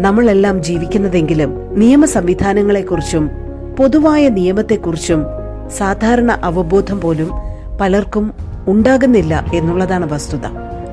[0.00, 3.30] നമ്മളെല്ലാം ജീവിക്കുന്നതെങ്കിലും നിയമ സംവിധാനങ്ങളെക്കുറിച്ചും
[3.78, 5.24] പൊതുവായ നിയമത്തെക്കുറിച്ചും
[5.68, 7.30] സാധാരണ അവബോധം പോലും
[7.80, 8.32] പലർക്കും
[8.68, 10.46] ഉണ്ടാകുന്നില്ല എന്നുള്ളതാണ് വസ്തുത.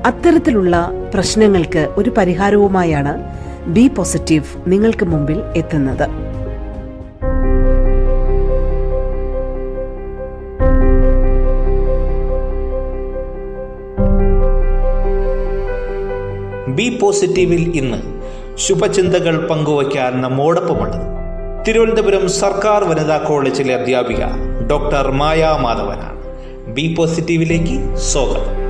[0.06, 3.22] അത്തരത്തിലുള്ള പ്രശ്നങ്ങൾക്ക് ഒരു പരിഹാരവുമായാണ്
[3.66, 6.08] ബി പോസിറ്റീവ് നിങ്ങൾക്ക് മുമ്പിൽ എത്തുന്നത്.
[16.68, 18.21] ബി പോസിറ്റീവിൽ ഇന്ന്
[18.66, 21.06] ശുഭചിന്തകൾ പങ്കുവയ്ക്കാൻ നമ്മോടൊപ്പമുള്ളത്.
[21.64, 24.24] തിരുവനന്തപുരം സർക്കാർ വനിതാ കോളേജിലെ അധ്യാപിക
[24.70, 26.18] ഡോക്ടർ മായ മാധവനാണ്.
[26.74, 28.61] ബി പോസിറ്റീവിലേക്ക് സ്വാഗതം.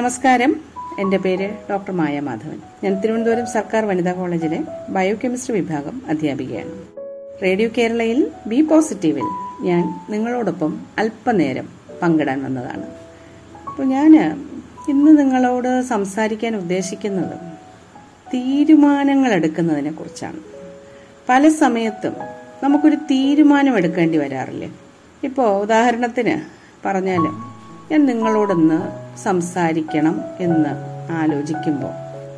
[0.00, 0.60] നമസ്കാരം.
[0.98, 2.60] എന്റെ പേര് ഡോക്ടർ മായ മാധവൻ.
[2.84, 6.70] ഞാൻ തിരുവനന്തപുരം സർക്കാർ വനിതാ കോളേജിലെ ബയോകെമിസ്ട്രി വിഭാഗം അധ്യാപികയാണ്.
[7.42, 9.22] റേഡിയോ കേരളയിൽ ബി പോസിറ്റീവിൽ
[9.60, 11.68] ഞാൻ നിങ്ങളോടൊപ്പം അല്പനേരം
[12.02, 12.86] പങ്കിടാൻ വന്നതാണ്.
[13.68, 14.16] അപ്പോൾ ഞാൻ
[14.88, 17.38] ഇന്ന് നിങ്ങളോട് സംസാരിക്കാൻ ഉദ്ദേശിക്കുന്നത്
[18.34, 20.40] തീരുമാനങ്ങൾ എടുക്കുന്നതിനെ കുറിച്ചാണ്.
[21.28, 22.14] പല സമയത്തും
[22.62, 24.72] നമുക്കൊരു തീരുമാനം എടുക്കേണ്ടി വരാറില്ലേ?
[25.24, 26.40] ഇപ്പോൾ ഉദാഹരണത്തിന്
[26.88, 27.22] പറഞ്ഞാൽ
[27.92, 30.68] ഞാൻ നിങ്ങളോടൊന്ന് സംസാരിക്കണം എന്ന്
[31.12, 31.90] ആലോചിക്കുമ്പോൾ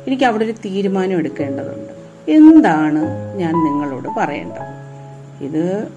[0.07, 1.93] എനിക്ക് അവിടെ ഒരു തീരുമാനം എടുക്കേണ്ടതുണ്ട്.
[2.31, 4.83] എന്താണ് ഞാൻ നിങ്ങളോട് പറയേണ്ടത്?
[5.43, 5.87] ഇത്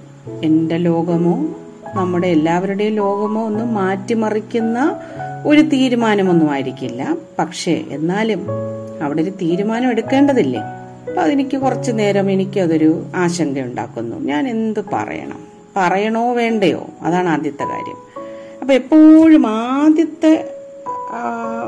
[0.44, 1.48] എന്റെ ലോകമോ
[1.94, 5.00] നമ്മുടെ എല്ലാവരുടെയും ലോകമോ ഒന്ന് മാറ്റിമറിക്കുന്ന
[5.46, 7.16] ഒരു തീരുമാനമൊന്നും ആയിരിക്കില്ല.
[7.38, 8.46] പക്ഷേ എന്നാലും
[9.02, 10.60] അവിടെ ഒരു തീരുമാനം എടുക്കേണ്ടതില്ലേ?
[11.08, 14.16] അപ്പൊ അതെനിക്ക് കുറച്ചു നേരം എനിക്കതൊരു ആശങ്ക ഉണ്ടാക്കുന്നു.
[14.16, 15.38] ഞാൻ എന്ത് പറയണം?
[15.76, 16.86] പറയണോ വേണ്ടയോ?
[17.02, 17.96] അതാണ് ആദ്യത്തെ കാര്യം.
[18.60, 20.55] അപ്പൊ എപ്പോഴും ആദ്യത്തെ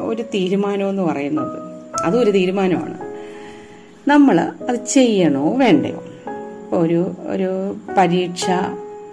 [0.04, 1.58] ഒരു തീരുമാനം എന്ന് പറയുന്നത്.
[2.04, 2.98] അതും ഒരു തീരുമാനമാണ്.
[4.08, 6.04] നമ്മൾ അത് ചെയ്യണോ വേണ്ടയോ?
[6.72, 8.50] ഒരു ഒരു പരീക്ഷ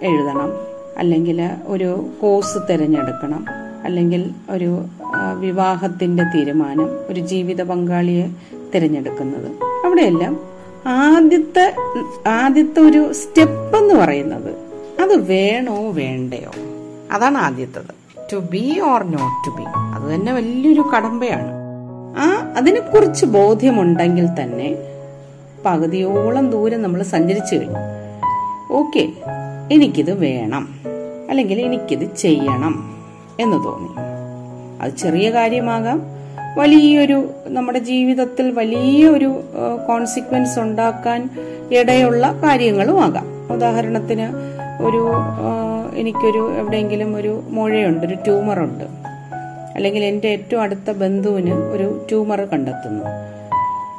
[0.02, 0.52] എഴുതണം
[0.98, 3.44] അല്ലെങ്കിൽ ഒരു കോഴ്സ് തിരഞ്ഞെടുക്കണം
[3.84, 4.84] അല്ലെങ്കിൽ ഒരു
[5.38, 8.26] വിവാഹത്തിന്റെ തീരുമാനം ഒരു ജീവിത പങ്കാളിയെ
[8.74, 9.50] തിരഞ്ഞെടുക്കുന്നത്.
[9.86, 10.40] അവിടെയെല്ലാം
[10.86, 11.74] ആദ്യത്തെ
[12.28, 14.54] ആദ്യത്തെ ഒരു സ്റ്റെപ്പ് എന്ന് പറയുന്നത്
[15.02, 16.50] അത് വേണോ വേണ്ടയോ?
[17.12, 18.05] അതാണ് ആദ്യത്തത്.
[18.32, 21.50] To be or not to be അത് തന്നെ വലിയൊരു കടമ്പയാണ്.
[22.18, 24.76] ആ അതിനെക്കുറിച്ച് ബോധ്യമുണ്ടെങ്കിൽ തന്നെ
[25.66, 27.78] പകുതിയോളം ദൂരം നമ്മൾ സഞ്ചരിച്ചു കഴിഞ്ഞു.
[28.72, 29.08] ഓക്കെ
[29.72, 30.68] എനിക്കിത് വേണം.
[31.30, 33.04] അല്ലെങ്കിൽ എനിക്കിത് ചെയ്യണം
[33.40, 33.90] എന്ന് തോന്നി.
[34.80, 36.02] അത് ചെറിയ കാര്യമാകാം.
[36.56, 39.42] വലിയൊരു നമ്മുടെ ജീവിതത്തിൽ വലിയൊരു
[39.88, 41.30] കോൺസിക്വൻസ് ഉണ്ടാക്കാൻ
[41.72, 43.54] ഇടയുള്ള കാര്യങ്ങളും ആകാം.
[43.54, 44.28] ഉദാഹരണത്തിന്
[44.84, 45.12] ഒരു
[45.96, 48.84] എനിക്കൊരു എവിടെയെങ്കിലും ഒരു മുഴയുണ്ട് ഒരു ട്യൂമറുണ്ട്.
[49.74, 53.04] അല്ലെങ്കിൽ എന്റെ ഏറ്റവും അടുത്ത ബന്ധുവിന് ഒരു ട്യൂമർ കണ്ടെത്തുന്നു.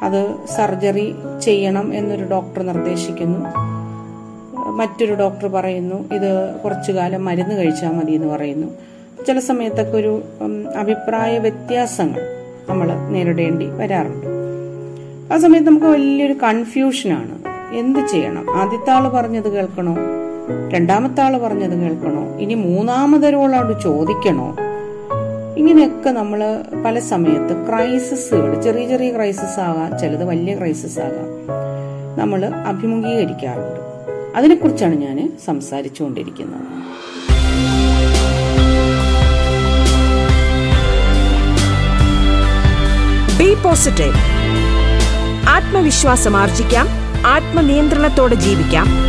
[0.06, 3.40] അത് സർജറി ചെയ്യണം എന്നൊരു ഡോക്ടർ നിർദ്ദേശിക്കുന്നു.
[4.72, 8.67] മറ്റൊരു ഡോക്ടർ പറയുന്നു ഇത് കുറച്ചു കാലം മരുന്ന് കഴിച്ചാൽ മതി എന്ന് പറയുന്നു.
[9.28, 10.23] ചില സമയത്തൊക്കെ ഒരു
[10.76, 12.22] അഭിപ്രായ വ്യത്യാസങ്ങൾ
[12.70, 14.28] നമ്മൾ നേരിടേണ്ടി വരാറുണ്ട്.
[15.34, 17.38] ആ സമയത്ത് നമുക്ക് വലിയൊരു കൺഫ്യൂഷനാണ്
[17.76, 18.49] എന്ത് ചെയ്യണം?
[18.49, 19.96] ആദ്യത്തെ ആൾ പറഞ്ഞത് കേൾക്കണോ?
[20.73, 22.38] രണ്ടാമത്തെ ആൾ പറഞ്ഞത് കേൾക്കണോ?
[22.38, 24.55] ഇനി മൂന്നാമതൊരാളോട് ചോദിക്കണോ?
[25.58, 31.47] ഇങ്ങനെയൊക്കെ നമ്മൾ പല സമയത്ത് ക്രൈസിസുകൾ ചെറിയ ചെറിയ ക്രൈസിസ് ആകാം ചിലത് വലിയ ക്രൈസിസ് ആകാം
[32.20, 33.82] നമ്മൾ അഭിമുഖീകരിക്കാറുണ്ട്.
[34.38, 36.78] അതിനെക്കുറിച്ചാണ് ഞാൻ സംസാരിച്ചുകൊണ്ടിരിക്കുന്നത്.
[43.40, 44.14] ബി പോസിറ്റീവ്
[45.49, 46.88] ആത്മവിശ്വാസം ആർജിക്കാം
[47.26, 49.07] ആത്മനിയന്ത്രണത്തോടെ ജീവിക്കാം.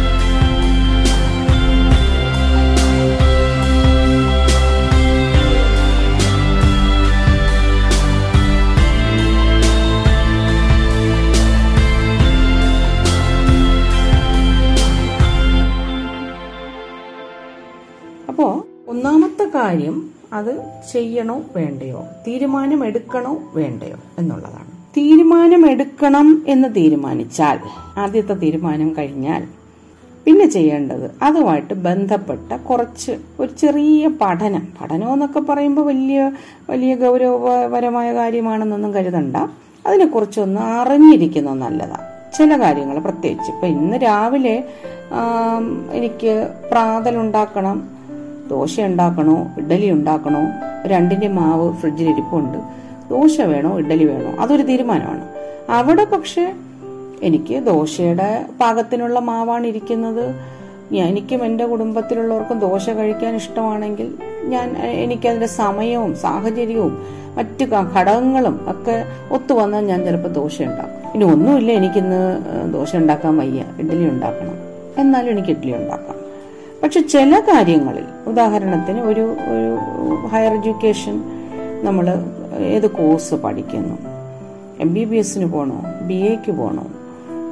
[19.58, 19.96] കാര്യം
[20.32, 20.52] അത്
[20.92, 22.00] ചെയ്യണോ വേണ്ടയോ?
[22.26, 24.72] തീരുമാനം എടുക്കണോ വേണ്ടയോ എന്നുള്ളതാണ്.
[24.96, 27.58] തീരുമാനം എടുക്കണം എന്ന് തീരുമാനിച്ചാൽ
[27.98, 29.42] ആദ്യത്തെ തീരുമാനം കഴിഞ്ഞാൽ
[30.24, 34.64] പിന്നെ ചെയ്യേണ്ടത് അതുമായിട്ട് ബന്ധപ്പെട്ട കുറച്ച് ഒരു ചെറിയ പഠനം.
[34.80, 36.32] പഠനം എന്നൊക്കെ പറയുമ്പോൾ വലിയ
[36.70, 39.36] വലിയ ഗൗരവപരമായ കാര്യമാണെന്നൊന്നും കരുതണ്ട.
[39.86, 42.06] അതിനെക്കുറിച്ചൊന്ന് അറിഞ്ഞിരിക്കുന്നത് നല്ലതാണ്
[42.38, 44.56] ചില കാര്യങ്ങൾ പ്രത്യേകിച്ച് ഇപ്പം ഇന്ന് രാവിലെ
[45.98, 46.32] എനിക്ക്
[46.70, 47.97] പ്രാതൽ ഉണ്ടാക്കണം.
[48.50, 49.48] ദോശ ഉണ്ടാക്കണോ?
[49.58, 50.40] ഇഡ്ഡലി ഉണ്ടാക്കണോ?
[50.86, 52.58] രണ്ടിന്റെ മാവ് ഫ്രിഡ്ജിൽ ഇരിപ്പുണ്ട്.
[53.10, 53.78] ദോശ വേണോ?
[53.78, 54.42] ഇഡ്ഡലി വേണോ?
[54.42, 55.28] അതൊരു തീരുമാനമാണ്.
[55.70, 56.54] അവിടെ പക്ഷെ
[57.22, 60.34] എനിക്ക് ദോശയുടെ പാകത്തിനുള്ള മാവാണ് ഇരിക്കുന്നത്.
[60.94, 64.14] എനിക്കും എന്റെ കുടുംബത്തിലുള്ളവർക്കും ദോശ കഴിക്കാൻ ഇഷ്ടമാണെങ്കിൽ
[64.44, 67.06] ഞാൻ എനിക്ക് എനിക്കതിന്റെ സമയവും സാഹചര്യവും
[67.36, 67.64] മറ്റു
[68.00, 71.12] ഘടകങ്ങളും ഒക്കെ ഒത്തുവന്നാൽ ഞാൻ ചിലപ്പോൾ ദോശ ഉണ്ടാക്കും.
[71.14, 72.40] ഇനി ഒന്നുമില്ല എനിക്കിന്ന്
[72.72, 73.64] ദോശ ഉണ്ടാക്കാൻ വയ്യ.
[73.78, 74.54] ഇഡ്ഡലി ഉണ്ടാക്കണം.
[74.98, 76.17] എന്നാലും എനിക്ക് ഇഡ്ഡലി ഉണ്ടാക്കാം.
[76.88, 79.74] പക്ഷെ ചില കാര്യങ്ങളിൽ ഉദാഹരണത്തിന് ഒരു ഒരു
[80.28, 81.22] ഹയർ എഡ്യൂക്കേഷൻ
[81.82, 82.24] നമ്മൾ
[82.58, 83.98] ഏത് കോഴ്സ് പഠിക്കുന്നു.
[84.80, 86.86] എം ബി ബി എസിന് പോകണോ ബി എക്ക് പോകണോ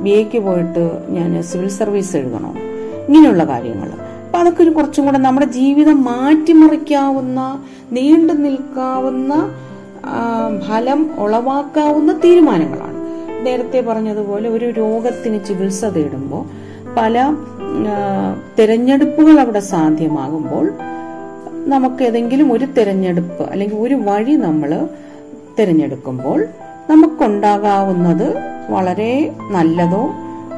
[0.00, 2.54] ബി എക്ക് പോയിട്ട് ഞാൻ സിവിൽ സർവീസ് എഴുതണോ?
[3.08, 3.90] ഇങ്ങനെയുള്ള കാര്യങ്ങൾ.
[4.26, 9.52] അപ്പൊ അതൊക്കെ ഒരു കുറച്ചും കൂടെ നമ്മുടെ ജീവിതം മാറ്റിമറിക്കാവുന്ന നീണ്ടു നിൽക്കാവുന്ന
[10.68, 12.98] ഫലം ഉളവാക്കാവുന്ന തീരുമാനങ്ങളാണ്.
[13.46, 16.66] നേരത്തെ പറഞ്ഞതുപോലെ ഒരു രോഗത്തിന് ചികിത്സ തേടുമ്പോൾ
[16.98, 17.36] പല
[18.58, 20.72] തിരഞ്ഞെടുപ്പുകൾ അവിടെ സാധ്യമാകുമ്പോൾ
[21.68, 24.88] നമുക്ക് ഏതെങ്കിലും ഒരു തിരഞ്ഞെടുപ്പ് അല്ലെങ്കിൽ ഒരു വഴി നമ്മൾ
[25.58, 26.46] തിരഞ്ഞെടുക്കുമ്പോൾ
[26.90, 28.34] നമുക്കുണ്ടാകാവുന്നത്
[28.70, 30.10] വളരെ നല്ലതോ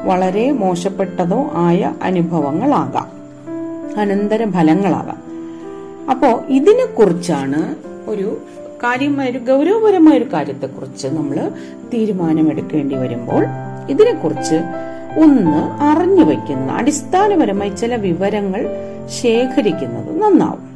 [0.05, 3.07] വളരെ മോശപ്പെട്ടതോ ആയ അനുഭവങ്ങളാകാം.
[3.97, 5.19] അനന്തര ഫലങ്ങളാകാം
[6.09, 7.75] അപ്പോ ഇതിനെ കുറിച്ചാണ്
[8.07, 8.37] ഒരു
[8.83, 11.51] കാര്യമായ ഒരു ഗൗരവപരമായ ഒരു കാര്യത്തെക്കുറിച്ച് നമ്മൾ
[11.93, 13.45] തീരുമാനമെടുക്കേണ്ടി വരുമ്പോൾ
[13.89, 14.55] ഇതിനെക്കുറിച്ച്
[15.17, 18.67] ഒന്ന് അറിഞ്ഞു വെക്കുന്ന അടിസ്ഥാനപരമായി ചില വിവരങ്ങൾ
[19.21, 20.69] ശേഖരിക്കുന്നത് നന്നാവും.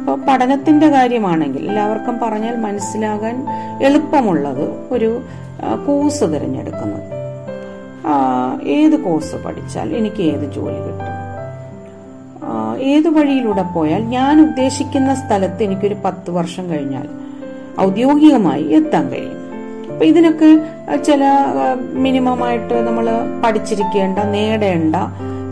[0.00, 3.46] ഇപ്പോൾ പഠനത്തിന്റെ കാര്യമാണെങ്കിൽ എല്ലാവർക്കും പറഞ്ഞാൽ മനസ്സിലാകാൻ
[3.82, 5.22] എളുപ്പമുള്ളത് ഒരു
[5.86, 7.12] കോഴ്സ് തിരഞ്ഞെടുക്കുന്നത്.
[8.62, 11.12] ഏത് കോഴ്സ് പഠിച്ചാൽ എനിക്ക് ഏത് ജോലി കിട്ടും?
[12.78, 17.08] ഏത് വഴിയിലൂടെ പോയാൽ ഞാൻ ഉദ്ദേശിക്കുന്ന സ്ഥലത്ത് എനിക്കൊരു പത്ത് വർഷം കഴിഞ്ഞാൽ
[17.80, 19.41] ഔദ്യോഗികമായി എത്താൻ കഴിയും.
[19.92, 20.58] അപ്പൊ ഇതിനൊക്കെ
[21.02, 21.24] ചില
[21.92, 23.08] മിനിമം ആയിട്ട് നമ്മൾ
[23.44, 24.96] പഠിച്ചിരിക്കേണ്ട നേടേണ്ട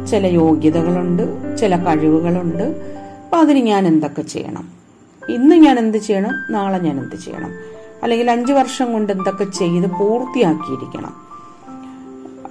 [0.06, 2.62] ചില യോഗ്യതകളുണ്ട് ചില കഴിവുകളുണ്ട്.
[3.24, 4.68] അപ്പൊ അതിന് ഞാൻ എന്തൊക്കെ ചെയ്യണം?
[5.28, 6.52] ഇന്ന് ഞാൻ എന്ത് ചെയ്യണം?
[6.52, 7.50] നാളെ ഞാൻ എന്ത് ചെയ്യണം?
[8.02, 11.30] അല്ലെങ്കിൽ അഞ്ചു വർഷം കൊണ്ട് എന്തൊക്കെ ചെയ്ത് പൂർത്തിയാക്കിയിരിക്കണം?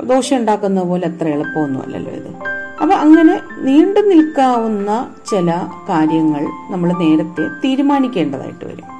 [0.04, 2.36] ദോശ ഉണ്ടാക്കുന്ന പോലെ അത്ര എളുപ്പമൊന്നുമല്ലല്ലോ ഇത്.
[2.82, 8.99] അപ്പൊ അങ്ങനെ നീണ്ടു നിൽക്കാവുന്ന ചില കാര്യങ്ങൾ നമ്മൾ നേരത്തെ തീരുമാനിക്കേണ്ടതായിട്ട് വരും.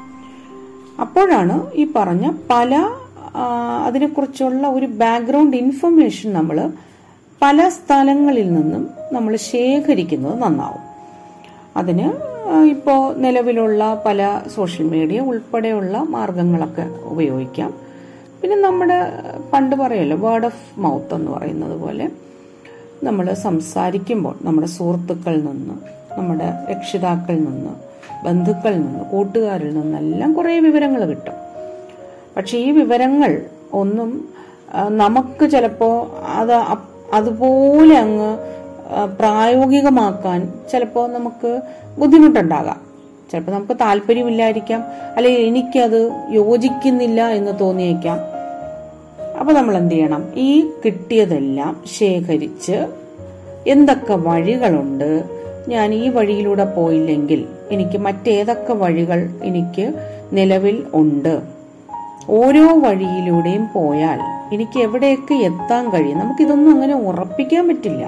[1.04, 2.76] അപ്പോഴാണ് ഈ പറഞ്ഞ പല
[3.88, 6.58] അതിനെക്കുറിച്ചുള്ള ഒരു ബാക്ക്ഗ്രൗണ്ട് ഇൻഫർമേഷൻ നമ്മൾ
[7.42, 8.84] പല സ്ഥലങ്ങളിൽ നിന്നും
[9.16, 10.86] നമ്മൾ ശേഖരിക്കുന്നത് നന്നാവും.
[11.80, 12.08] അതിന്
[12.74, 14.22] ഇപ്പോൾ നിലവിലുള്ള പല
[14.56, 17.72] സോഷ്യൽ മീഡിയ ഉൾപ്പെടെയുള്ള മാർഗങ്ങളൊക്കെ ഉപയോഗിക്കാം.
[18.42, 18.98] പിന്നെ നമ്മുടെ
[19.54, 22.06] പണ്ട് പറയല്ലോ വേർഡ് ഓഫ് മൗത്ത് എന്ന് പറയുന്നത് പോലെ
[23.08, 25.76] നമ്മൾ സംസാരിക്കുമ്പോൾ നമ്മുടെ സുഹൃത്തുക്കളിൽ നിന്ന്
[26.18, 27.74] നമ്മുടെ രക്ഷിതാക്കളിൽ നിന്ന്
[28.24, 31.34] ബന്ധുക്കളിൽ നിന്ന് കൂട്ടുകാരിൽ നിന്നെല്ലാം കുറേ വിവരങ്ങൾ കിട്ടും.
[32.38, 33.42] പക്ഷെ ഈ വിവരങ്ങൾ
[33.74, 34.30] ഒന്നും
[34.90, 36.54] നമുക്ക് ചിലപ്പോൾ അത്
[37.14, 38.38] അതുപോലെ അങ്ങ്
[39.20, 41.62] പ്രായോഗികമാക്കാൻ ചിലപ്പോൾ നമുക്ക്
[41.98, 42.82] ബുദ്ധിമുട്ടുണ്ടാകാം.
[43.32, 44.84] ചിലപ്പോൾ നമുക്ക് താല്പര്യമില്ലായിരിക്കാം
[45.16, 48.20] അല്ലെങ്കിൽ എനിക്കത് യോജിക്കുന്നില്ല എന്ന് തോന്നിയേക്കാം.
[49.40, 50.32] അപ്പൊ നമ്മൾ എന്ത് ചെയ്യണം?
[50.36, 52.88] ഈ കിട്ടിയതെല്ലാം ശേഖരിച്ച്
[53.68, 55.39] എന്തൊക്കെ വഴികളുണ്ട്
[55.72, 59.86] ഞാൻ ഈ വഴിയിലൂടെ പോയില്ലെങ്കിൽ എനിക്ക് മറ്റേതൊക്കെ വഴികൾ എനിക്ക്
[60.34, 61.36] നിലവിൽ ഉണ്ട്.
[62.30, 64.20] ഓരോ വഴിയിലൂടെയും പോയാൽ
[64.56, 66.20] എനിക്ക് എവിടെയൊക്കെ എത്താൻ കഴിയും?
[66.20, 68.04] നമുക്കിതൊന്നും അങ്ങനെ ഉറപ്പിക്കാൻ പറ്റില്ല.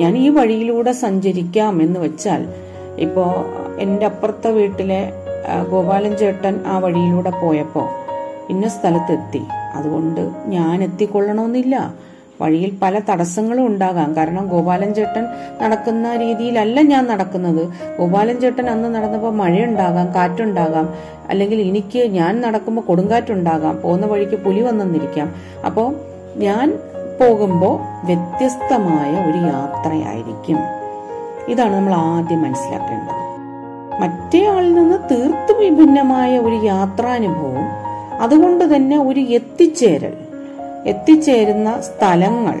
[0.00, 2.42] ഞാൻ ഈ വഴിയിലൂടെ സഞ്ചരിക്കാം എന്ന് വെച്ചാൽ
[2.98, 3.24] ഇപ്പോ
[3.78, 5.00] എന്റെ അപ്പുറത്തെ വീട്ടിലെ
[5.70, 7.84] ഗോപാലൻ ചേട്ടൻ ആ വഴിയിലൂടെ പോയപ്പോ
[8.50, 9.42] ഇന്ന സ്ഥലത്തെത്തി.
[9.74, 11.76] അതുകൊണ്ട് ഞാൻ എത്തിക്കൊള്ളണമെന്നില്ല.
[12.40, 14.16] വഴിയിൽ പല തടസ്സങ്ങളും ഉണ്ടാകാം.
[14.16, 15.24] കാരണം ഗോപാലൻ ചേട്ടൻ
[15.62, 17.68] നടക്കുന്ന രീതിയിലല്ല ഞാൻ നടക്കുന്നത്.
[17.98, 20.94] ഗോപാലൻ ചേട്ടൻ അന്ന് നടന്നപ്പോൾ മഴയുണ്ടാകാം കാറ്റുണ്ടാകാം.
[21.28, 23.80] അല്ലെങ്കിൽ എനിക്ക് ഞാൻ നടക്കുമ്പോൾ കൊടുങ്കാറ്റുണ്ടാകാം.
[23.80, 25.34] പോകുന്ന വഴിക്ക് പുലി വന്നെന്നിരിക്കാം
[25.66, 25.94] അപ്പോൾ
[26.36, 26.78] ഞാൻ
[27.20, 30.58] പോകുമ്പോൾ വ്യത്യസ്തമായ ഒരു യാത്രയായിരിക്കും.
[31.48, 33.20] ഇതാണ് നമ്മൾ ആദ്യം മനസ്സിലാക്കേണ്ടത്.
[34.02, 37.66] മറ്റേ ആളിൽ നിന്ന് തീർത്തും വിഭിന്നമായ ഒരു യാത്രാനുഭവം.
[38.20, 40.12] അതുകൊണ്ട് തന്നെ ഒരു എത്തിച്ചേരൽ.
[40.86, 42.60] എത്തിച്ചേരുന്ന സ്ഥലങ്ങൾ.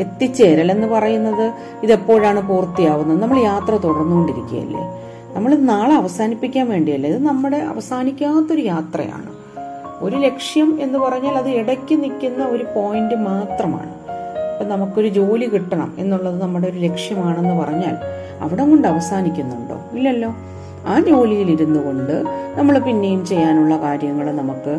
[0.00, 3.22] എത്തിച്ചേരൽ എന്ന് പറയുന്നത് ഇതെപ്പോഴാണ് പൂർത്തിയാവുന്നത്?
[3.22, 4.80] നമ്മൾ യാത്ര തുടർന്നുകൊണ്ടിരിക്കുകയല്ലേ?
[5.34, 7.10] നമ്മൾ നാളെ അവസാനിപ്പിക്കാൻ വേണ്ടിയല്ലേ?
[7.10, 9.36] ഇത് നമ്മുടെ അവസാനിക്കാത്തൊരു യാത്രയാണ്.
[9.98, 13.90] ഒരു ലക്ഷ്യം എന്ന് പറഞ്ഞാൽ അത് ഇടയ്ക്ക് നിൽക്കുന്ന ഒരു പോയിന്റ് മാത്രമാണ്.
[14.52, 17.96] ഇപ്പം നമുക്കൊരു ജോലി കിട്ടണം എന്നുള്ളത് നമ്മുടെ ഒരു ലക്ഷ്യമാണെന്ന് പറഞ്ഞാൽ
[18.40, 19.96] അവിടെ കൊണ്ട് അവസാനിക്കുന്നുണ്ടോ?
[19.96, 20.34] ഇല്ലല്ലോ.
[20.86, 22.24] ആ ജോലിയിൽ ഇരുന്നു കൊണ്ട്
[22.58, 24.72] നമ്മൾ പിന്നെയും ചെയ്യാനുള്ള കാര്യങ്ങൾ നമുക്ക്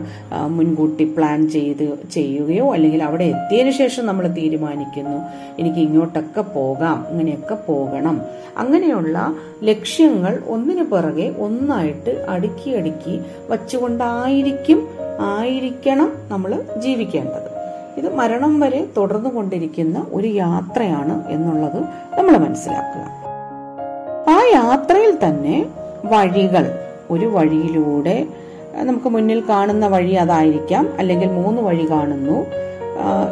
[0.47, 5.17] മുൻകൂട്ടി പ്ലാൻ ചെയ്ത് ചെയ്യുകയോ അല്ലെങ്കിൽ അവിടെ എത്തിയതിനു ശേഷം നമ്മൾ തീരുമാനിക്കുന്നു.
[5.59, 8.21] എനിക്ക് ഇങ്ങോട്ടൊക്കെ പോകാം ഇങ്ങനെയൊക്കെ പോകണം.
[8.57, 17.49] അങ്ങനെയുള്ള ലക്ഷ്യങ്ങൾ ഒന്നിനു പുറകെ ഒന്നായിട്ട് അടുക്കി അടുക്കി വച്ചുകൊണ്ടായിരിക്കും ആയിരിക്കണം നമ്മൾ ജീവിക്കേണ്ടത്.
[17.97, 21.79] ഇത് മരണം വരെ തുടർന്നു കൊണ്ടിരിക്കുന്ന ഒരു യാത്രയാണ് എന്നുള്ളത്
[22.17, 23.03] നമ്മൾ മനസ്സിലാക്കുക.
[24.29, 25.65] ആ യാത്രയിൽ തന്നെ
[26.05, 26.79] വഴികൾ.
[27.11, 28.27] ഒരു വഴിയിലൂടെ
[28.75, 30.89] നമുക്ക് മുന്നിൽ കാണുന്ന വഴി അതായിരിക്കാം.
[30.97, 32.45] അല്ലെങ്കിൽ മൂന്ന് വഴി കാണുന്നു.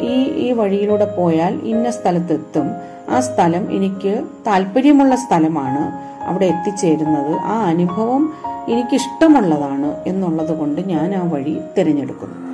[0.01, 2.71] ഈ ഈ വഴിയിലൂടെ പോയാൽ ഇന്ന സ്ഥലത്തെത്തും
[3.09, 7.35] ആ സ്ഥലം എനിക്ക് താല്പര്യമുള്ള സ്ഥലമാണ് അവിടെ എത്തിച്ചേരുന്നത്.
[7.35, 8.33] ആ അനുഭവം
[8.69, 12.45] എനിക്കിഷ്ടമുള്ളതാണ് എന്നുള്ളത് കൊണ്ട് ഞാൻ ആ വഴി തിരഞ്ഞെടുക്കുന്നു.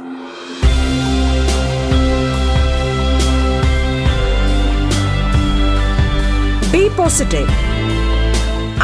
[6.72, 7.71] ബി പോസിറ്റീവ്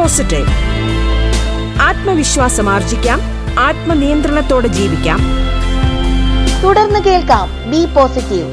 [0.00, 0.46] പോസിറ്റീവ്
[1.82, 3.20] ആത്മവിശ്വാസം ആർജിക്കാം.
[3.58, 5.18] ആത്മനിയന്ത്രണത്തോടെ ജീവിക്കാം.
[6.64, 8.48] തുടർന്ന് കേൾക്കാം ബി പോസിറ്റീവ്.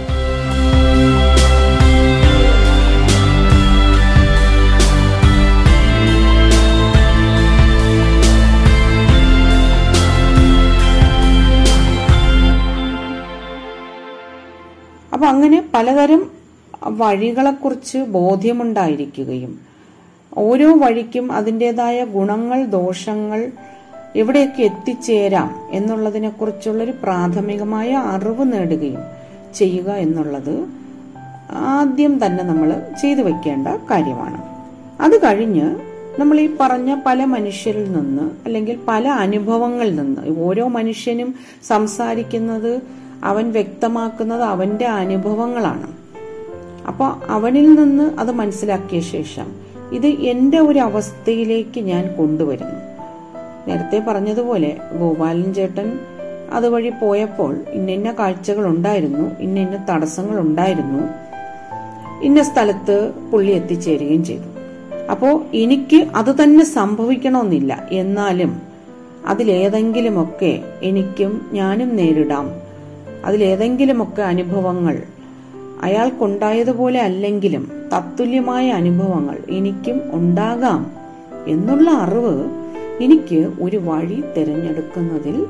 [15.13, 16.31] അപ്പൊ അങ്ങനെ പലതരം
[16.83, 19.66] വഴികളെക്കുറിച്ച് ബോധ്യമുണ്ടായിരിക്കുകയും
[20.37, 23.51] ഓരോ വഴിക്കും അതിന്റെതായ ഗുണങ്ങൾ ദോഷങ്ങൾ
[24.15, 29.03] എവിടെയൊക്കെ എത്തിച്ചേരാം എന്നുള്ളതിനെക്കുറിച്ചുള്ളൊരു പ്രാഥമികമായ അറിവ് നേടുകയും
[29.55, 30.67] ചെയ്യുക എന്നുള്ളത്
[31.51, 32.69] ആദ്യം തന്നെ നമ്മൾ
[33.01, 34.39] ചെയ്തു വെക്കേണ്ട കാര്യമാണ്.
[35.01, 35.75] അത് കഴിഞ്ഞ്
[36.19, 41.35] നമ്മൾ ഈ പറഞ്ഞ പല മനുഷ്യരിൽ നിന്ന് അല്ലെങ്കിൽ പല അനുഭവങ്ങളിൽ നിന്ന് ഓരോ മനുഷ്യനും
[41.67, 42.81] സംസാരിക്കുന്നത്
[43.23, 45.87] അവൻ വ്യക്തമാക്കുന്നത് അവന്റെ അനുഭവങ്ങളാണ്.
[46.87, 52.97] അപ്പോൾ അവനിൽ നിന്ന് അത് മനസ്സിലാക്കിയ ശേഷം ഇത് എന്റെ ഒരു അവസ്ഥയിലേക്ക് ഞാൻ കൊണ്ടുവരുന്നു.
[53.67, 55.99] നേരത്തെ പറഞ്ഞതുപോലെ ഗോപാലൻ ചേട്ടൻ
[56.51, 61.03] അതുവഴി പോയപ്പോൾ ഇന്നിന്ന കാഴ്ചകൾ ഉണ്ടായിരുന്നു ഇന്നിന്ന തടസ്സങ്ങൾ ഉണ്ടായിരുന്നു.
[62.23, 64.57] ഇന്ന സ്ഥലത്ത് പുള്ളി എത്തിച്ചേരുകയും ചെയ്തു.
[65.11, 67.87] അപ്പോ എനിക്ക് അത് തന്നെ സംഭവിക്കണമെന്നില്ല.
[67.91, 68.61] എന്നാലും
[69.25, 72.51] അതിലേതെങ്കിലുമൊക്കെ എനിക്കും ഞാനും നേരിടാം.
[73.25, 75.03] അതിലേതെങ്കിലുമൊക്കെ അനുഭവങ്ങൾ
[75.81, 80.91] അയാൾക്കുണ്ടായതുപോലെ അല്ലെങ്കിലും തത്തുല്യമായ അനുഭവങ്ങൾ എനിക്കും ഉണ്ടാകാം
[81.47, 82.49] എന്നുള്ള അറിവ്
[83.03, 85.45] എനിക്ക് ഒരു വഴി തിരഞ്ഞെടുക്കുന്നതിൽ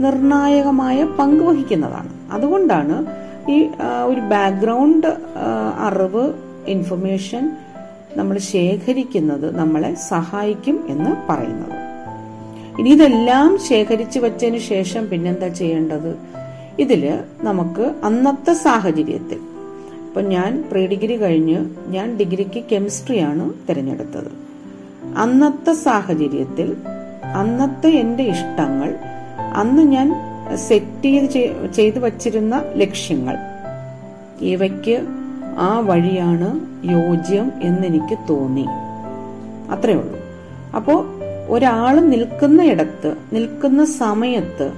[0.00, 2.08] നിർണായകമായ പങ്ക് വഹിക്കുന്നതാണ്.
[2.30, 2.96] അതുകൊണ്ടാണ്
[3.50, 3.68] ഈ
[4.06, 5.06] ഒരു ബാക്ക്ഗ്രൗണ്ട്
[5.78, 6.32] അറിവ്
[6.66, 7.50] ഇൻഫർമേഷൻ
[8.16, 11.74] നമ്മൾ ശേഖരിക്കുന്നത് നമ്മളെ സഹായിക്കും എന്ന് പറയുന്നത്.
[12.80, 16.16] ഇനി ഇതെല്ലാം ശേഖരിച്ചു വെച്ചതിന് ശേഷം പിന്നെന്താ ചെയ്യേണ്ടത്?
[16.78, 19.40] ഇതിൽ നമുക്ക് അന്നത്തെ സാഹചര്യത്തിൽ
[20.16, 24.32] ഇപ്പൊ ഞാൻ പ്രീ ഡിഗ്രി കഴിഞ്ഞ് ഞാൻ ഡിഗ്രിക്ക് കെമിസ്ട്രിയാണ് തിരഞ്ഞെടുത്തത്.
[25.16, 26.76] അന്നത്തെ സാഹചര്യത്തിൽ
[27.36, 28.94] അന്നത്തെ എന്റെ ഇഷ്ടങ്ങൾ
[29.54, 30.14] അന്ന് ഞാൻ
[30.54, 33.36] സെറ്റ് ചെയ്ത് ചെയ്തു വച്ചിരുന്ന ലക്ഷ്യങ്ങൾ
[34.40, 35.06] ഇവയ്ക്ക്
[35.58, 38.66] ആ വഴിയാണ് യോജ്യം എന്നെനിക്ക് തോന്നി.
[39.70, 40.18] അത്രേ ഉള്ളൂ.
[40.76, 41.04] അപ്പോ
[41.48, 44.72] ഒരാൾ നിൽക്കുന്ന ഇടത്ത് നിൽക്കുന്ന സമയത്ത്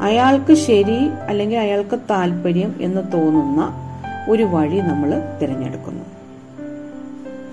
[0.00, 3.89] അയാൾക്ക് ശരി അല്ലെങ്കിൽ അയാൾക്ക് താല്പര്യം എന്ന് തോന്നുന്ന
[4.28, 6.04] ഒരു വഴി നമ്മൾ തിരഞ്ഞെടുക്കുന്നു.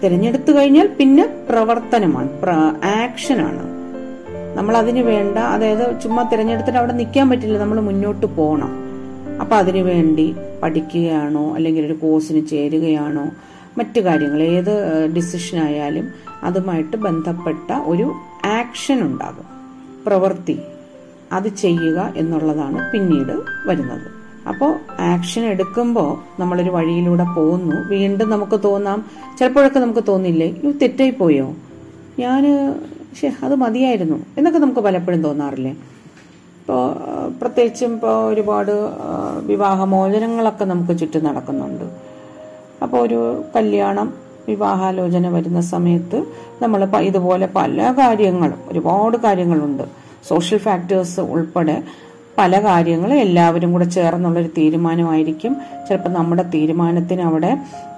[0.04, 2.30] തിരഞ്ഞെടുത്തു കഴിഞ്ഞാൽ പിന്നെ പ്രവർത്തനമാണ്
[2.86, 3.78] ആക്ഷനാണ്.
[4.56, 8.88] നമ്മൾ അതിന് വേണ്ട അതായത് ചുമ്മാ തിരഞ്ഞെടുത്തിട്ട് അവിടെ നിൽക്കാൻ പറ്റില്ല നമ്മൾ മുന്നോട്ട് പോകണം
[9.42, 13.32] അപ്പൊ അതിനു വേണ്ടി പഠിക്കുകയാണോ അല്ലെങ്കിൽ ഒരു കോഴ്സിന് ചേരുകയാണോ
[13.78, 14.74] മറ്റു കാര്യങ്ങൾ ഏത്
[15.16, 18.14] ഡിസിഷൻ ആയാലും അതുമായിട്ട് ബന്ധപ്പെട്ട ഒരു
[18.46, 19.46] ആക്ഷൻ ഉണ്ടാകും.
[20.08, 20.60] പ്രവൃത്തി
[21.32, 24.17] അത് ചെയ്യുക എന്നുള്ളതാണ് പിന്നീട് വരുന്നത്.
[24.48, 29.06] അപ്പോൾ ആക്ഷൻ എടുക്കുമ്പോൾ നമ്മളൊരു വഴിയിലൂടെ പോകുന്നു വീണ്ടും നമുക്ക് തോന്നാം
[29.40, 31.48] ചിലപ്പോഴൊക്കെ നമുക്ക് തോന്നില്ലേ ഇത് തെറ്റായി പോയോ
[32.20, 32.44] ഞാൻ
[33.20, 34.18] ശേ അത് മതിയായിരുന്നു.
[34.38, 35.72] എന്നൊക്കെ നമുക്ക് പലപ്പോഴും തോന്നാറില്ലേ?
[36.62, 36.82] ഇപ്പോൾ
[37.42, 38.72] പ്രത്യേകിച്ചും ഇപ്പോൾ ഒരുപാട്
[39.44, 41.86] വിവാഹമോചനങ്ങളൊക്കെ നമുക്ക് ചുറ്റും നടക്കുന്നുണ്ട്.
[42.84, 44.14] അപ്പോൾ ഒരു കല്യാണം
[44.48, 46.20] വിവാഹാലോചന വരുന്ന സമയത്ത്
[46.62, 49.84] നമ്മൾ ഇതുപോലെ പല കാര്യങ്ങളും ഒരുപാട് കാര്യങ്ങളുണ്ട്.
[50.28, 51.78] സോഷ്യൽ ഫാക്ടേഴ്സ് ഉൾപ്പെടെ
[52.38, 55.58] പല കാര്യങ്ങളും എല്ലാവരും കൂടെ ചേർന്നുള്ളൊരു തീരുമാനമായിരിക്കും.
[55.88, 57.58] ചിലപ്പോൾ നമ്മുടെ തീരുമാനത്തിന് അവിടെ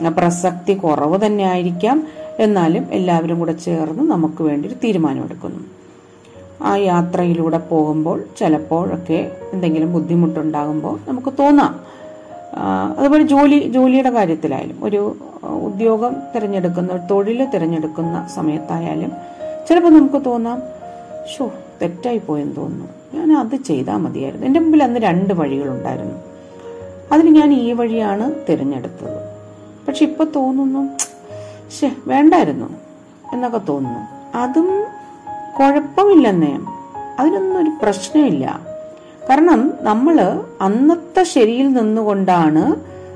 [0.10, 2.08] പ്രസക്തി കുറവ് തന്നെ ആയിരിക്കാം.
[2.40, 5.60] എന്നാലും എല്ലാവരും കൂടെ ചേർന്ന് നമുക്ക് വേണ്ടി ഒരു തീരുമാനമെടുക്കുന്നു.
[6.64, 11.90] ആ യാത്രയിലൂടെ പോകുമ്പോൾ ചിലപ്പോഴൊക്കെ എന്തെങ്കിലും ബുദ്ധിമുട്ടുണ്ടാകുമ്പോൾ നമുക്ക് തോന്നാം.
[12.98, 19.12] അതുപോലെ ജോലി ജോലിയുടെ കാര്യത്തിലായാലും ഒരു ഉദ്യോഗം തിരഞ്ഞെടുക്കുന്ന തൊഴിൽ തിരഞ്ഞെടുക്കുന്ന സമയത്തായാലും
[19.70, 20.62] ചിലപ്പോൾ നമുക്ക് തോന്നാം
[21.38, 21.52] ഷോ
[21.82, 23.18] തെറ്റായി പോയെന്ന് തോന്നുന്നു.
[23.18, 24.48] ഞാൻ അത് ചെയ്താൽ മതിയായിരുന്നു.
[24.48, 26.16] എന്റെ മുമ്പിൽ അന്ന് രണ്ട് വഴികളുണ്ടായിരുന്നു.
[27.12, 29.30] അതിന് ഞാൻ ഈ വഴിയാണ് തിരഞ്ഞെടുത്തത്.
[29.88, 30.98] പക്ഷെ ഇപ്പൊ തോന്നുന്നു
[31.80, 32.70] ശേ വേണ്ടായിരുന്നു
[33.34, 34.38] എന്നൊക്കെ തോന്നുന്നു.
[34.38, 34.84] അതും
[35.60, 36.60] കുഴപ്പമില്ലെന്നേ.
[37.20, 38.60] അതിനൊന്നും ഒരു പ്രശ്നമില്ല.
[39.30, 42.76] കാരണം നമ്മൾ അന്നത്തെ ശരിയിൽ നിന്നുകൊണ്ടാണ്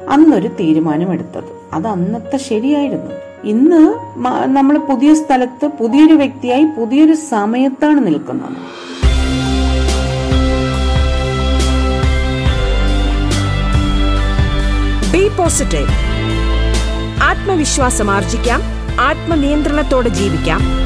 [0.09, 1.63] അന്നൊരു തീരുമാനമെടുത്തത്.
[1.73, 3.32] അത് അന്നത്തെ ശരിയായിരുന്നു.
[3.45, 3.81] ഇന്ന്
[4.47, 8.57] നമ്മൾ പുതിയ സ്ഥലത്ത് പുതിയൊരു വ്യക്തിയായി പുതിയൊരു സമയത്താണ് നിൽക്കുന്നത്.
[15.13, 15.89] ബി പോസിറ്റീവ്
[17.23, 18.61] ആത്മവിശ്വാസം ആർജിക്കാം.
[18.99, 20.82] ആത്മനിയന്ത്രണത്തോടെ ജീവിക്കാം.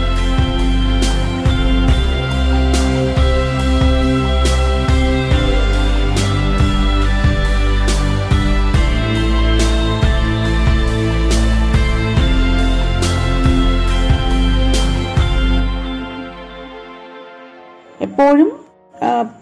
[18.17, 18.51] എപ്പോഴും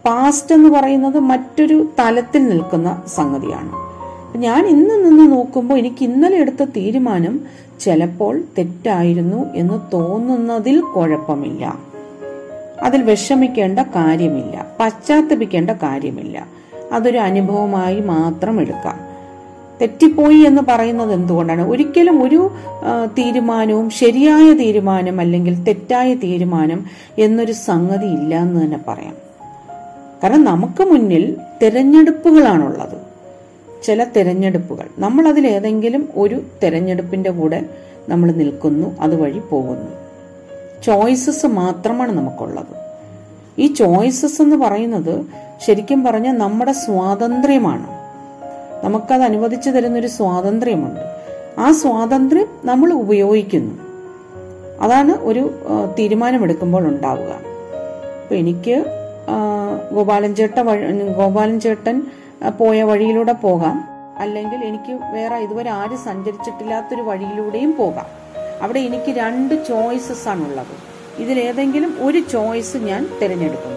[0.05, 3.71] പാസ്റ്റ് എന്ന് പറയുന്നത് മറ്റൊരു തലത്തിൽ നിൽക്കുന്ന സംഗതിയാണ്.
[4.37, 7.39] ഞാൻ ഇന്ന് നിന്ന് നോക്കുമ്പോൾ എനിക്ക് ഇന്നലെ എടുത്ത തീരുമാനം
[7.79, 11.79] ചിലപ്പോൾ തെറ്റായിരുന്നു എന്ന് തോന്നുന്നതിൽ കുഴപ്പമില്ല.
[12.83, 14.65] അതിൽ വിഷമിക്കേണ്ട കാര്യമില്ല.
[14.79, 16.47] പശ്ചാത്തപിക്കേണ്ട കാര്യമില്ല.
[16.91, 19.04] അതൊരു അനുഭവമായി മാത്രം എടുക്കാം.
[19.81, 21.69] തെറ്റിപ്പോയി എന്ന് പറയുന്നത് എന്തുകൊണ്ടാണ്?
[21.69, 22.51] ഒരിക്കലും ഒരു
[23.17, 26.85] തീരുമാനവും ശരിയായ തീരുമാനം അല്ലെങ്കിൽ തെറ്റായ തീരുമാനം
[27.17, 29.15] എന്നൊരു സംഗതി ഇല്ല എന്ന് തന്നെ പറയാം.
[30.23, 32.97] കാരണം നമുക്ക് മുന്നിൽ തിരഞ്ഞെടുപ്പുകളാണുള്ളത്.
[33.83, 34.85] ചില തിരഞ്ഞെടുപ്പുകൾ.
[34.97, 37.65] നമ്മൾ അതിൽ ഏതെങ്കിലും ഒരു തിരഞ്ഞെടുപ്പിന്റെ കൂടെ
[38.09, 39.91] നമ്മൾ നിൽക്കുന്നു അതുവഴി പോകുന്നു.
[40.83, 42.85] ചോയ്സസ് മാത്രമാണ് നമുക്കുള്ളത്.
[43.59, 45.25] ഈ ചോയ്സസ് എന്ന് പറയുന്നത്
[45.65, 47.94] ശരിക്കും പറഞ്ഞാൽ നമ്മുടെ സ്വാതന്ത്ര്യമാണ്.
[48.85, 51.03] നമുക്കത് അനുവദിച്ചു തരുന്നൊരു സ്വാതന്ത്ര്യമുണ്ട്.
[51.59, 53.73] ആ സ്വാതന്ത്ര്യം നമ്മൾ ഉപയോഗിക്കുന്നു.
[54.81, 55.43] അതാണ് ഒരു
[55.99, 57.31] തീരുമാനമെടുക്കുമ്പോൾ ഉണ്ടാവുക.
[58.21, 58.75] അപ്പൊ എനിക്ക്
[59.95, 60.57] ഗോപാലൻ ചേട്ട
[61.19, 61.97] ഗോപാലൻ ചേട്ടൻ
[62.59, 63.77] പോയ വഴിയിലൂടെ പോകാം.
[64.19, 68.09] അല്ലെങ്കിൽ എനിക്ക് വേറെ ഇതുവരെ ആരും സഞ്ചരിച്ചിട്ടില്ലാത്തൊരു വഴിയിലൂടെയും പോകാം.
[68.61, 70.75] അവിടെ എനിക്ക് രണ്ട് ചോയ്സസ് ആണുള്ളത്
[71.23, 73.74] ഇതിലേതെങ്കിലും ഒരു ചോയ്സ് ഞാൻ തിരഞ്ഞെടുക്കുന്നു.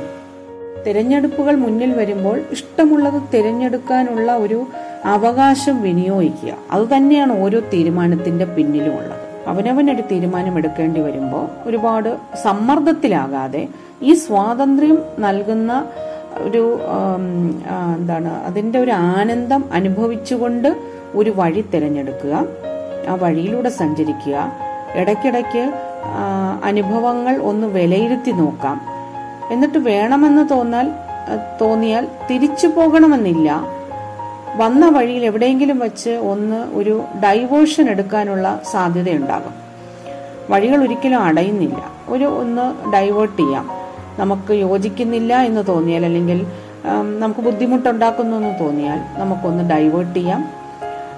[0.86, 4.66] തിരഞ്ഞെടുപ്പുകൾ മുന്നിൽ വരുമ്പോൾ ഇഷ്ടമുള്ളത് തിരഞ്ഞെടുക്കാനുള്ള ഒരു
[5.04, 6.52] അവകാശം വിനിയോഗിക്കുക.
[6.70, 9.24] അത് തന്നെയാണ് ഓരോ തീരുമാനത്തിന്റെ പിന്നിലും ഉള്ളത്.
[9.46, 13.68] അവനവനൊരു തീരുമാനം എടുക്കേണ്ടി വരുമ്പോൾ ഒരുപാട് സമ്മർദ്ദത്തിലാകാതെ
[14.02, 15.86] ഈ സ്വാതന്ത്ര്യം നൽകുന്ന
[16.38, 16.80] ഒരു
[17.96, 20.68] എന്താണ് അതിന്റെ ഒരു ആനന്ദം അനുഭവിച്ചുകൊണ്ട്
[21.14, 22.34] ഒരു വഴി തിരഞ്ഞെടുക്കുക
[23.08, 24.52] ആ വഴിയിലൂടെ സഞ്ചരിക്കുക
[24.94, 25.64] ഇടയ്ക്കിടയ്ക്ക്
[26.64, 28.97] അനുഭവങ്ങൾ ഒന്ന് വിലയിരുത്തി നോക്കാം.
[29.50, 30.90] എന്നിട്ട് വേണമെന്ന് തോന്നാൽ
[31.60, 33.60] തോന്നിയാൽ തിരിച്ചു പോകണമെന്നില്ല.
[34.56, 39.54] വന്ന വഴിയിൽ എവിടെയെങ്കിലും വെച്ച് ഒന്ന് ഒരു ഡൈവേർഷൻ എടുക്കാനുള്ള സാധ്യതയുണ്ടാകും.
[40.50, 41.90] വഴികൾ ഒരിക്കലും അടയുന്നില്ല.
[42.08, 43.70] ഒരു ഒന്ന് ഡൈവേർട്ട് ചെയ്യാം.
[44.18, 46.46] നമുക്ക് യോജിക്കുന്നില്ല എന്ന് തോന്നിയാൽ അല്ലെങ്കിൽ
[47.18, 50.44] നമുക്ക് ബുദ്ധിമുട്ടുണ്ടാക്കുന്നു എന്ന് തോന്നിയാൽ നമുക്കൊന്ന് ഡൈവേർട്ട് ചെയ്യാം.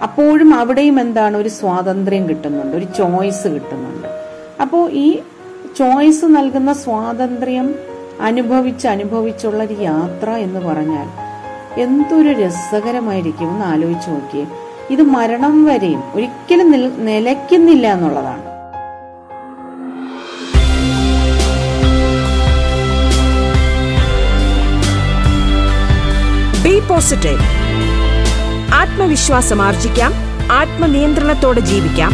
[0.03, 4.09] അപ്പോഴും അവിടെയും എന്താണ് ഒരു സ്വാതന്ത്ര്യം കിട്ടുന്നുണ്ട് ഒരു ചോയ്സ് കിട്ടുന്നുണ്ട്.
[4.63, 5.19] അപ്പോൾ ഈ
[5.79, 7.75] ചോയ്സ് നൽകുന്ന സ്വാതന്ത്ര്യം
[8.21, 11.09] അനുഭവിച്ച് അനുഭവിച്ചുള്ള ഒരു യാത്ര എന്ന് പറഞ്ഞാൽ
[11.81, 14.47] എന്തൊരു രസകരമായിരിക്കും എന്ന് ആലോചിച്ച് നോക്കിയേ.
[14.91, 16.71] ഇത് മരണം വരെയും ഒരിക്കലും
[17.05, 18.51] നിലയ്ക്കുന്നില്ല എന്നുള്ളതാണ്.
[26.65, 27.39] ബി പോസിറ്റീവ്
[28.75, 30.13] ആത്മവിശ്വാസം ആർജിക്കാം.
[30.53, 32.13] ആത്മനിയന്ത്രണത്തോടെ ജീവിക്കാം.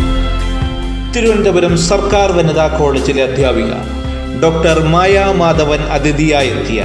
[1.17, 3.73] തിരുവനന്തപുരം സർക്കാർ വനിതാ കോളേജിലെ അധ്യാപിക
[4.43, 6.81] ഡോക്ടർ മായാ മാധവൻ അതിഥിയായെത്തിയ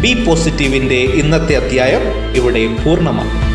[0.00, 3.47] ബി പോസിറ്റീവിന്റെ ഇന്നത്തെ അധ്യായം ഇവിടെ പൂർണമാണ്